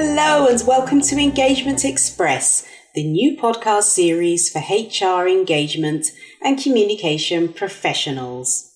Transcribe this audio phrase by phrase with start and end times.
[0.00, 6.06] Hello, and welcome to Engagement Express, the new podcast series for HR engagement
[6.40, 8.72] and communication professionals.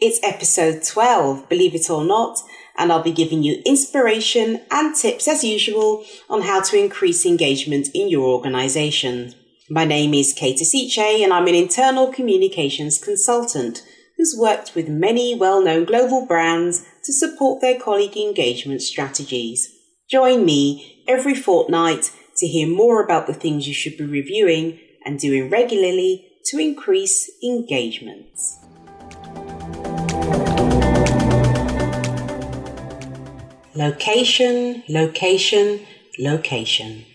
[0.00, 2.38] It's episode 12, believe it or not,
[2.78, 7.88] and I'll be giving you inspiration and tips as usual on how to increase engagement
[7.92, 9.34] in your organization.
[9.68, 13.82] My name is Kate Asiche, and I'm an internal communications consultant
[14.16, 19.73] who's worked with many well known global brands to support their colleague engagement strategies.
[20.10, 25.18] Join me every fortnight to hear more about the things you should be reviewing and
[25.18, 28.26] doing regularly to increase engagement.
[33.74, 35.80] Location, location,
[36.18, 37.06] location.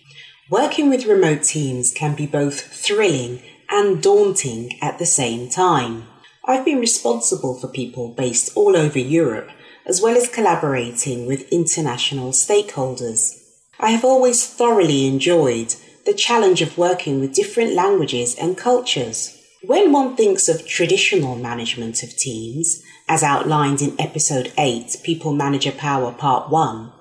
[0.50, 6.08] Working with remote teams can be both thrilling and daunting at the same time.
[6.44, 9.52] I've been responsible for people based all over Europe
[9.86, 13.36] as well as collaborating with international stakeholders.
[13.80, 19.36] I have always thoroughly enjoyed the challenge of working with different languages and cultures.
[19.64, 25.72] When one thinks of traditional management of teams, as outlined in episode 8, People Manager
[25.72, 26.92] Power Part 1,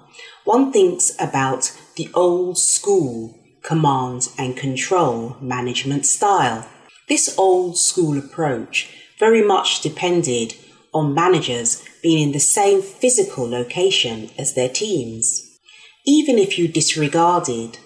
[0.44, 6.66] one thinks about the old school command and control management style.
[7.08, 10.54] This old school approach very much depended
[10.92, 15.58] on managers being in the same physical location as their teams.
[16.06, 17.78] Even if you disregarded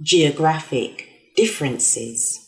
[0.00, 2.38] geographic differences,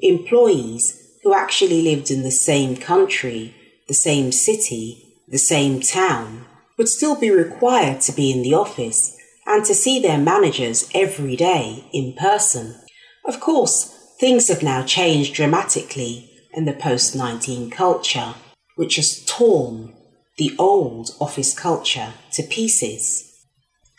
[0.00, 3.54] employees who actually lived in the same country,
[3.88, 6.44] the same city, the same town
[6.76, 11.36] would still be required to be in the office and to see their managers every
[11.36, 12.74] day in person.
[13.26, 18.34] Of course, things have now changed dramatically in the post 19 culture
[18.80, 19.92] which has torn
[20.38, 23.30] the old office culture to pieces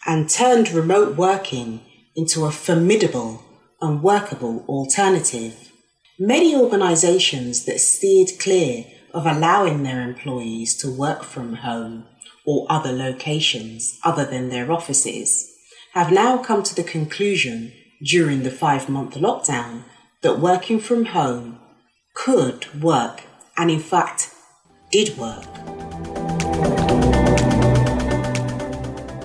[0.07, 1.79] and turned remote working
[2.15, 3.43] into a formidable
[3.79, 5.71] and workable alternative.
[6.17, 12.07] Many organisations that steered clear of allowing their employees to work from home
[12.43, 15.47] or other locations other than their offices
[15.93, 17.71] have now come to the conclusion
[18.03, 19.83] during the five month lockdown
[20.23, 21.59] that working from home
[22.15, 23.21] could work
[23.55, 24.31] and in fact
[24.91, 25.43] did work.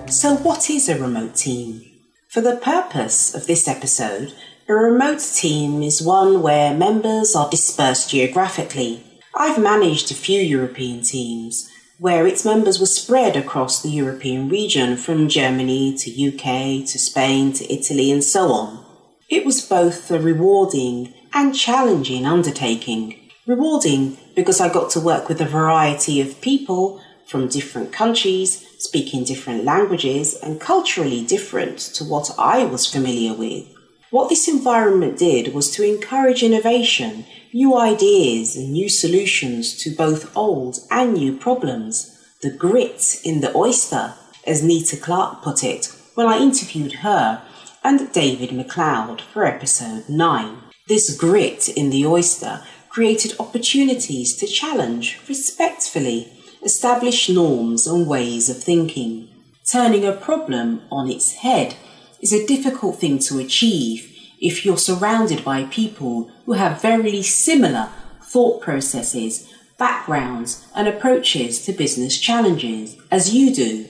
[0.08, 1.82] So, what is a remote team?
[2.28, 4.32] For the purpose of this episode,
[4.68, 9.02] a remote team is one where members are dispersed geographically.
[9.34, 14.96] I've managed a few European teams where its members were spread across the European region
[14.96, 18.84] from Germany to UK to Spain to Italy and so on.
[19.28, 23.25] It was both a rewarding and challenging undertaking.
[23.46, 29.22] Rewarding because I got to work with a variety of people from different countries, speaking
[29.22, 33.66] different languages, and culturally different to what I was familiar with.
[34.10, 40.36] What this environment did was to encourage innovation, new ideas, and new solutions to both
[40.36, 42.18] old and new problems.
[42.42, 44.14] The grit in the oyster,
[44.44, 47.42] as Nita Clarke put it when I interviewed her
[47.84, 50.56] and David MacLeod for episode 9.
[50.88, 52.62] This grit in the oyster
[52.96, 56.32] created opportunities to challenge, respectfully,
[56.64, 59.28] established norms and ways of thinking.
[59.70, 61.76] Turning a problem on its head
[62.22, 67.90] is a difficult thing to achieve if you're surrounded by people who have very similar
[68.22, 69.46] thought processes,
[69.76, 73.86] backgrounds, and approaches to business challenges as you do.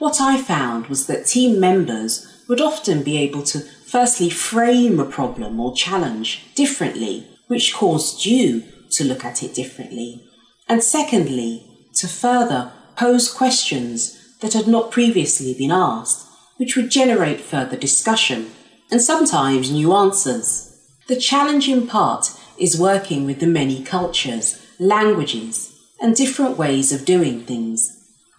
[0.00, 5.04] What I found was that team members would often be able to firstly frame a
[5.04, 10.22] problem or challenge differently which caused you to look at it differently.
[10.68, 11.64] And secondly,
[11.94, 16.26] to further pose questions that had not previously been asked,
[16.56, 18.50] which would generate further discussion
[18.90, 20.64] and sometimes new answers.
[21.08, 27.44] The challenging part is working with the many cultures, languages, and different ways of doing
[27.44, 27.94] things.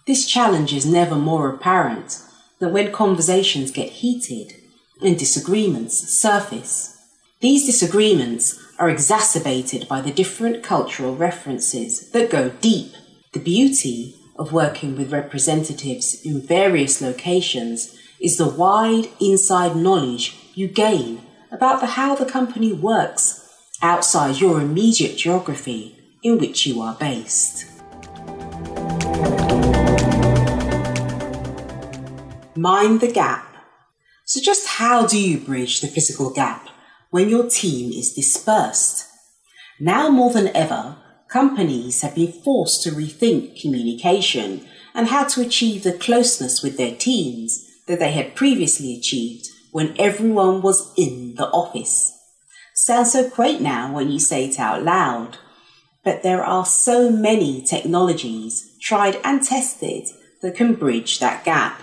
[0.06, 2.22] This challenge is never more apparent
[2.58, 4.54] than when conversations get heated
[5.02, 6.99] and disagreements surface.
[7.40, 12.92] These disagreements are exacerbated by the different cultural references that go deep.
[13.32, 20.68] The beauty of working with representatives in various locations is the wide inside knowledge you
[20.68, 23.48] gain about the how the company works
[23.80, 27.64] outside your immediate geography in which you are based.
[32.54, 33.46] Mind the gap.
[34.26, 36.69] So, just how do you bridge the physical gap
[37.10, 39.06] when your team is dispersed.
[39.78, 40.96] Now more than ever,
[41.28, 46.94] companies have been forced to rethink communication and how to achieve the closeness with their
[46.94, 52.16] teams that they had previously achieved when everyone was in the office.
[52.74, 55.38] Sounds so quaint now when you say it out loud,
[56.04, 60.08] but there are so many technologies tried and tested
[60.42, 61.82] that can bridge that gap.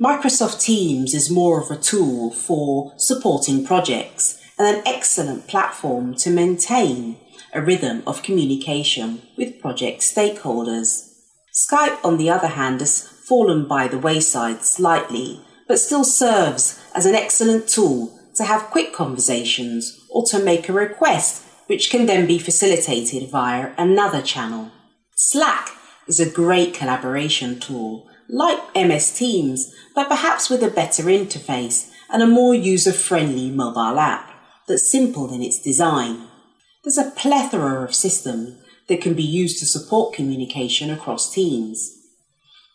[0.00, 6.30] Microsoft Teams is more of a tool for supporting projects and an excellent platform to
[6.30, 7.16] maintain
[7.52, 11.10] a rhythm of communication with project stakeholders.
[11.52, 17.06] Skype, on the other hand, has fallen by the wayside slightly, but still serves as
[17.06, 22.26] an excellent tool to have quick conversations or to make a request, which can then
[22.26, 24.70] be facilitated via another channel.
[25.14, 25.70] Slack
[26.06, 32.22] is a great collaboration tool, like MS Teams, but perhaps with a better interface and
[32.22, 34.31] a more user friendly mobile app
[34.72, 36.26] that's simple in its design.
[36.82, 38.58] There's a plethora of systems
[38.88, 41.94] that can be used to support communication across teams.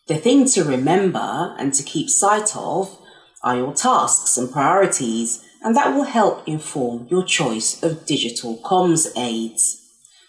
[0.06, 2.96] The thing to remember and to keep sight of
[3.42, 9.08] are your tasks and priorities, and that will help inform your choice of digital comms
[9.16, 9.82] aids.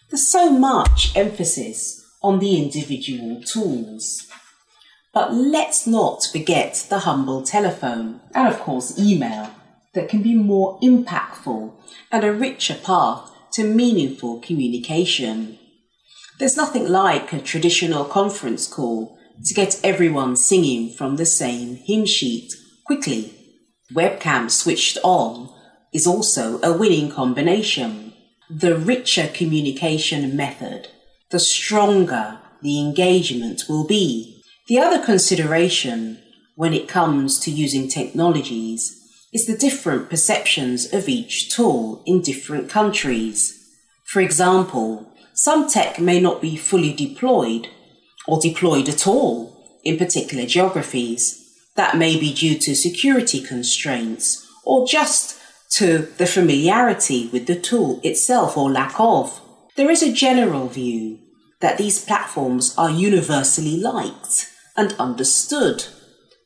[0.10, 4.26] There's so much emphasis on the individual tools.
[5.14, 9.52] But let's not forget the humble telephone and, of course, email
[9.94, 11.74] that can be more impactful
[12.12, 15.58] and a richer path to meaningful communication.
[16.38, 22.06] There's nothing like a traditional conference call to get everyone singing from the same hymn
[22.06, 22.54] sheet
[22.86, 23.34] quickly.
[23.94, 25.50] Webcam switched on
[25.94, 28.14] is also a winning combination.
[28.50, 30.88] The richer communication method,
[31.32, 34.44] the stronger the engagement will be.
[34.68, 36.20] The other consideration
[36.56, 38.99] when it comes to using technologies
[39.34, 43.56] is the different perceptions of each tool in different countries.
[44.06, 47.68] For example, some tech may not be fully deployed
[48.28, 51.46] or deployed at all in particular geographies.
[51.76, 55.40] That may be due to security constraints or just
[55.74, 59.40] to the familiarity with the tool itself or lack of.
[59.76, 61.20] There is a general view
[61.62, 65.86] that these platforms are universally liked and understood,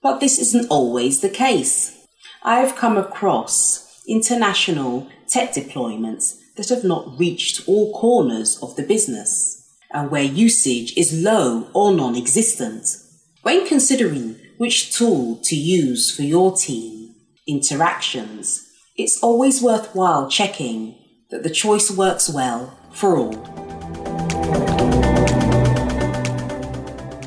[0.02, 2.03] but this isn't always the case.
[2.46, 8.84] I have come across international tech deployments that have not reached all corners of the
[8.84, 12.98] business and where usage is low or non existent.
[13.44, 17.16] When considering which tool to use for your team
[17.48, 20.96] interactions, it's always worthwhile checking
[21.30, 23.42] that the choice works well for all.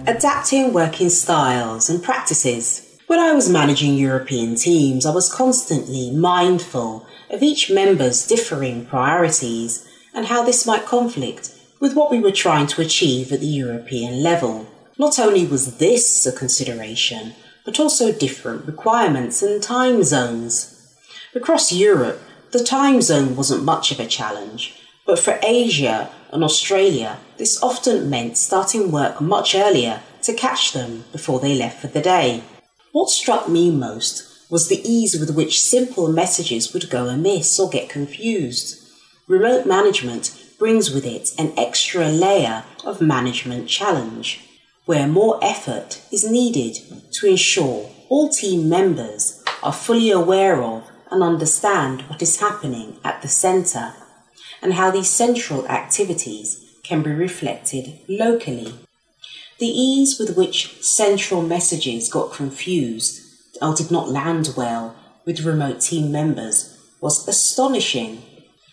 [0.06, 2.85] Adapting working styles and practices.
[3.06, 9.86] When I was managing European teams, I was constantly mindful of each member's differing priorities
[10.12, 14.24] and how this might conflict with what we were trying to achieve at the European
[14.24, 14.66] level.
[14.98, 20.96] Not only was this a consideration, but also different requirements and time zones.
[21.32, 22.20] Across Europe,
[22.50, 24.74] the time zone wasn't much of a challenge,
[25.06, 31.04] but for Asia and Australia, this often meant starting work much earlier to catch them
[31.12, 32.42] before they left for the day.
[32.96, 37.68] What struck me most was the ease with which simple messages would go amiss or
[37.68, 38.82] get confused.
[39.28, 44.40] Remote management brings with it an extra layer of management challenge,
[44.86, 46.78] where more effort is needed
[47.12, 53.20] to ensure all team members are fully aware of and understand what is happening at
[53.20, 53.92] the centre
[54.62, 58.72] and how these central activities can be reflected locally.
[59.58, 63.22] The ease with which central messages got confused
[63.62, 64.94] or did not land well
[65.24, 68.22] with remote team members was astonishing.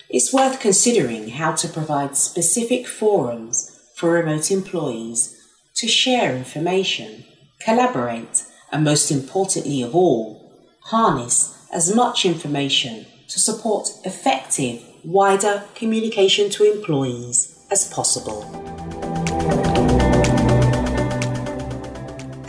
[0.09, 5.39] It's worth considering how to provide specific forums for remote employees
[5.75, 7.23] to share information,
[7.61, 16.49] collaborate, and most importantly of all, harness as much information to support effective, wider communication
[16.49, 18.72] to employees as possible.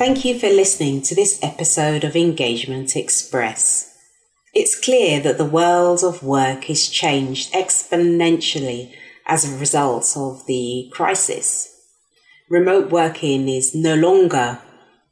[0.04, 3.96] Thank you for listening to this episode of Engagement Express.
[4.52, 8.92] It's clear that the world of work is changed exponentially
[9.26, 11.74] as a result of the crisis.
[12.50, 14.60] Remote working is no longer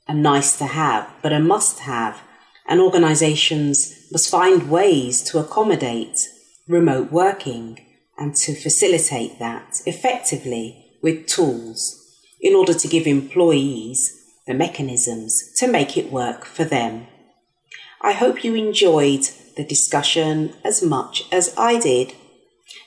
[0.07, 2.21] a nice to have, but a must have,
[2.69, 6.29] and organizations must find ways to accommodate
[6.69, 7.79] remote working
[8.19, 11.99] and to facilitate that effectively with tools
[12.43, 17.07] in order to give employees the mechanisms to make it work for them.
[18.01, 22.15] I hope you enjoyed the discussion as much as I did.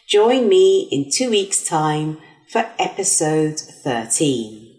[0.08, 2.18] Join me in two weeks' time
[2.50, 4.74] for episode 13.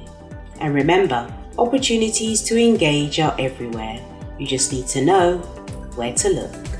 [0.60, 3.98] And remember, opportunities to engage are everywhere.
[4.38, 5.38] You just need to know
[5.96, 6.71] where to look.